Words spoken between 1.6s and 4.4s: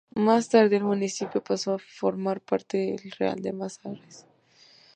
a formar parte del Real de Manzanares.